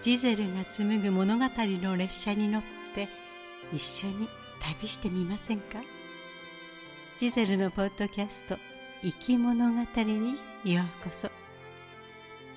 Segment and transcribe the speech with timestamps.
[0.00, 2.62] ジゼルが紡ぐ物語の列車に乗っ
[2.94, 3.08] て
[3.72, 4.28] 一緒に
[4.60, 5.80] 旅してみませんか？
[7.18, 8.56] ジゼルのポッドキャスト
[9.02, 11.30] 「生き物語」にようこそ。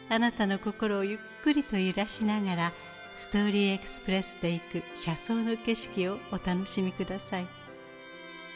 [0.09, 2.73] あなたの心をゆっくりと揺らしながら
[3.15, 7.47] ストーリーエクスプレスで行く車窓の景色をお楽しみください。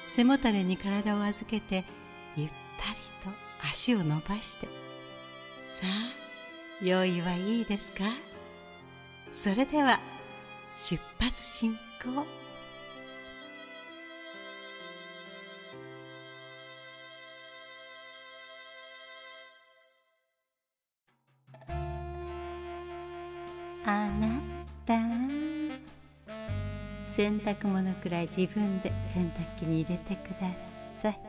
[0.06, 1.86] 背もたれに体を預けて
[2.36, 2.56] ゆったり
[3.24, 4.68] と足を伸ばして。
[5.60, 8.04] さあ用意はいいですか？
[9.32, 10.00] それでは
[10.76, 12.26] 出発進行。
[23.88, 24.42] あな
[24.88, 24.96] た
[27.04, 31.20] 洗濯物くらい自分で洗濯機に入れてください。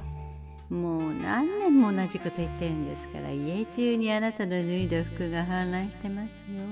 [0.73, 6.65] もう何年も同じこと言ってるんですから家中にあなたの脱いだ服が氾濫してますよ。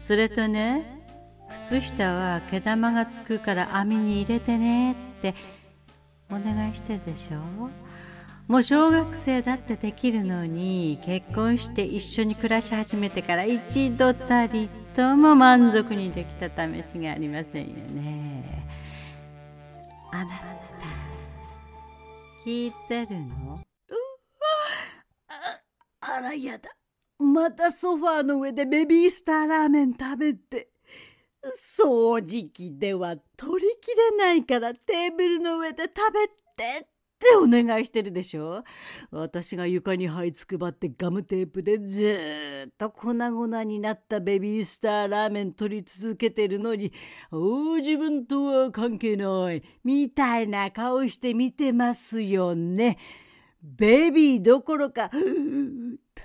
[0.00, 1.02] それとね
[1.64, 5.34] 靴下は毛玉がつくから網に入れてねって
[6.30, 7.38] お願いしてるでしょ？
[8.48, 18.66] もう小学生だってできるのに結婚して一緒に暮らし始めてから一度たりとも満足にできた試しがありませんよね。
[20.12, 20.36] あなた
[22.44, 23.60] 聞いてるの？
[25.28, 25.60] あ
[26.00, 26.70] あらやだ。
[27.18, 30.70] またソファーの上でベビースターラーメン食べて。
[31.78, 36.34] 掃除機では取りきれないからテーブルの上で食べて
[36.84, 38.62] ってお願いしてるでしょ。
[39.10, 46.92] 私が床に這いつくばってガムテープでずっと粉々になったベビースターラーメン取り続けてるのに
[47.30, 52.98] お自分とは関係ないみたいな顔して見てますよね。
[53.62, 55.10] ベビーどころか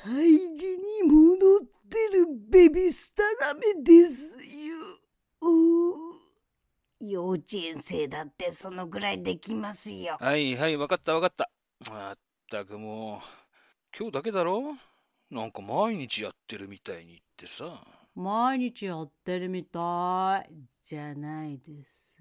[0.04, 0.12] 胎
[0.58, 4.42] 児に戻ってるベビースターラーメンですよ。
[7.00, 10.18] 幼稚園生だってそのぐらいできますよ。
[10.20, 11.52] はいはい、わかったわかった。
[11.92, 12.18] まっ
[12.50, 13.20] たくもう、
[13.98, 14.76] 今日だけだろ？
[15.30, 17.84] なんか毎日やってるみたいに言ってさ。
[18.16, 20.54] 毎日やってるみたい
[20.84, 22.18] じゃないです。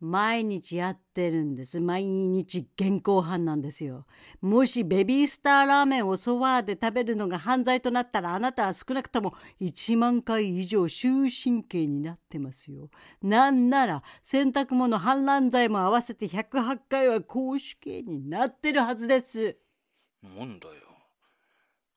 [0.00, 1.78] 毎日やってるんです。
[1.78, 4.06] 毎日現行犯なんですよ。
[4.40, 12.88] もしベビースターラーメンをソファーで食べるのが犯罪となったらあなたは少なくとも1万回以上終身刑になってますよ。
[13.22, 19.58] なんなら洗濯物反乱罪も合わせて108回は公主刑になってるはずです。
[20.22, 20.74] なんだよ。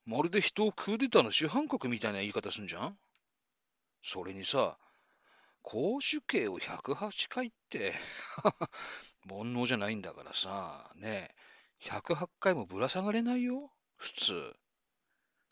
[0.04, 2.96] まるで人をクーデターの主犯国みたいな言い方すんじゃん？
[4.02, 4.76] それにさ、
[5.64, 7.94] 公主刑を108回って、
[9.28, 11.34] 煩悩じゃないんだからさ、ね
[11.82, 14.56] え、108回もぶら下がれないよ、普通。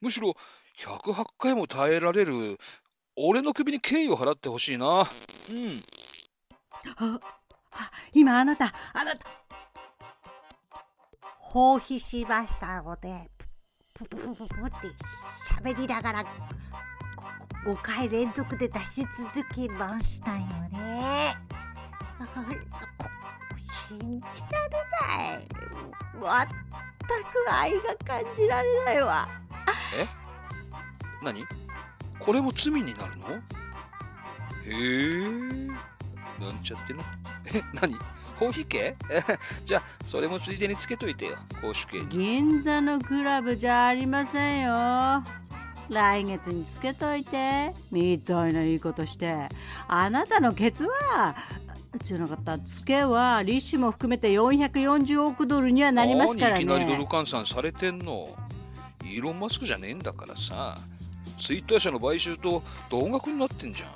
[0.03, 0.37] むしろ、
[0.79, 2.59] 108回も耐えられる、
[3.17, 5.01] 俺の首に敬意を払ってほしいな。
[5.01, 5.07] うん。
[8.13, 9.27] 今あなた、あなた、
[11.39, 13.31] 放棄しましたので、
[13.95, 14.89] プププププって
[15.51, 16.25] 喋りながら
[17.65, 20.39] 5回連続で出し続けましたよ
[20.73, 21.37] ね。
[23.89, 24.75] 信じられ
[25.31, 25.49] ない。
[25.49, 29.29] 全く愛が感じられないわ。
[29.97, 30.07] え？
[31.23, 31.45] 何？
[32.19, 33.29] これも罪になるの？
[34.65, 35.69] へえ。
[36.41, 37.05] なんちゃってな。
[37.47, 37.97] え、何？
[38.39, 38.97] コーヒー系？
[39.65, 45.23] じゃあ、それもついでにつけといてよ、公主系銀座のクラブじゃありませんよ。
[45.89, 49.49] 来月につけといてみたいないいことして
[49.89, 51.35] あなたのケツは
[52.03, 58.29] じゃなかったツケは利子も含めて440億ドルにはなりますからねいきなりドル換算されてんの
[59.05, 60.79] イーロン・マスクじゃねえんだからさ
[61.39, 63.91] ツイッター社の買収と同額になってんじゃん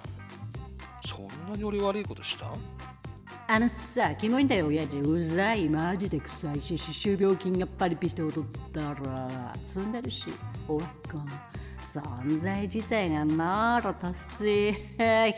[1.06, 2.46] そんなに俺悪いことした？
[3.48, 4.98] あのさ、キモいんだよ、親父。
[4.98, 10.26] うざい、マジで臭いし、歯周病菌がパリピして踊ったら、積んでるし、
[10.66, 11.28] おっかん。
[12.00, 14.74] 存在自体がまろとし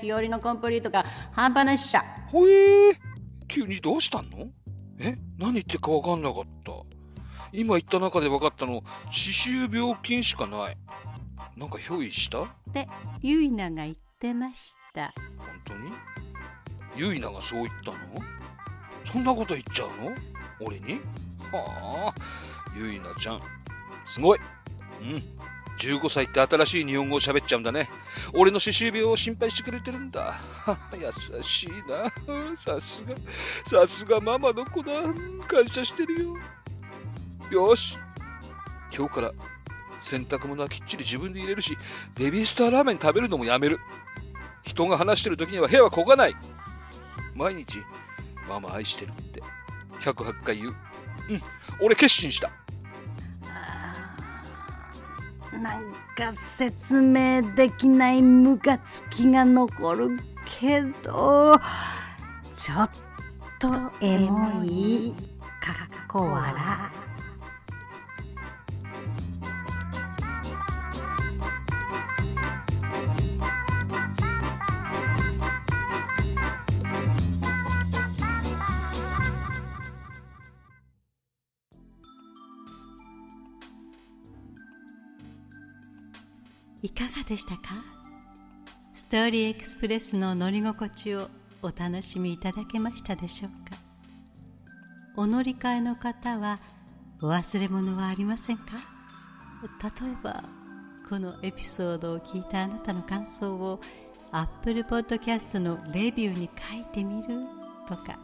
[0.00, 2.00] 日和のコンプリートが半端ないっしょ
[2.31, 2.96] ほえー、
[3.46, 4.28] 急にどうしたの？
[4.99, 5.14] え？
[5.38, 6.72] 何言ってるか分かんなかった。
[7.52, 10.76] 今言った中で分かったの歯周病菌しかない。
[11.56, 12.43] なんか憑依した？
[12.43, 12.88] って
[13.22, 15.14] ユイナが言ってました。
[15.38, 15.93] 本当に？
[16.96, 17.99] ユイナがそう言ったの？
[19.12, 20.14] そんなこと言っちゃうの？
[20.60, 21.00] 俺に？
[21.52, 22.14] はあ。
[22.76, 23.40] ユイナちゃん。
[24.05, 24.38] すごい。
[25.00, 25.22] うん
[25.79, 27.89] 15歳って新しい日本語を喋っちゃうんだね。
[28.35, 30.35] 俺の歯周病を心配してくれてるんだ。
[30.93, 32.11] 優しいな。
[32.59, 33.15] さすが、
[33.65, 34.93] さすがママの子だ。
[35.47, 36.37] 感謝してるよ。
[37.51, 37.97] よし。
[38.95, 39.33] 今日から
[39.99, 41.79] 洗濯物はきっちり自分で入れるし、
[42.17, 43.81] ベビースターラーメン食べるのもやめる。
[44.65, 46.37] 人が話してる時には部屋はこがない。
[47.35, 47.79] 毎日、
[48.49, 49.43] ママ愛してるって
[50.01, 50.77] 108回言う。
[51.31, 51.43] うん、
[51.81, 52.51] 俺決心した。
[55.53, 60.19] なんか説明できないムカつきが残る
[60.61, 61.59] けど
[62.53, 62.91] ちょっ
[63.59, 63.69] と
[64.00, 65.15] エモい
[65.61, 66.55] かっこ笑
[86.83, 87.85] いかがでしたか？
[88.95, 91.29] ストーリーエクスプレスの乗り心地を
[91.63, 93.77] お楽しみいただけましたでしょうか？
[95.17, 96.61] お乗り換えの方は
[97.21, 98.65] お忘れ物はありませんか？
[99.83, 100.45] 例えば
[101.09, 103.81] このエピソードを聞いたあなたの感想を
[104.31, 107.29] Apple Podcast のレビューに書いてみる
[107.89, 108.19] とか。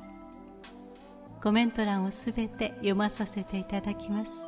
[1.43, 4.47] コメント欄をすべて読まさせていただきます。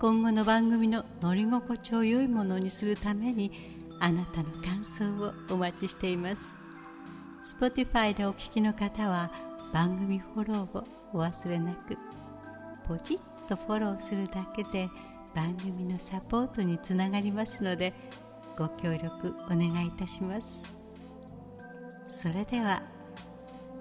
[0.00, 3.50] 今後の番組の乗り心地を良いものにするために
[3.98, 6.54] あなたの感想をお待ちしています。
[7.44, 9.32] Spotify でお聞きの方は
[9.72, 11.98] 番組フォローをお忘れなく。
[12.86, 14.88] ポチッとフォローするだけで
[15.34, 17.92] 番組のサポートにつながりますので
[18.56, 20.62] ご協力お願いいたします。
[22.06, 22.82] それでは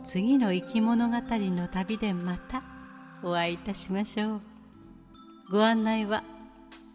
[0.04, 2.64] 次の生き物語の旅でまた
[3.24, 4.57] お会いいたしましょう。
[5.50, 6.26] ご案内は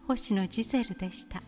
[0.07, 1.41] 星野ジゼルでした。